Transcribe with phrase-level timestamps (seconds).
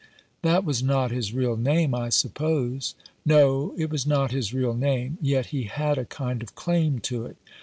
[0.41, 5.19] "That was not his real name, I suppose?" "No, it was not his real name—
[5.21, 7.37] yet he had a kind of claim to it.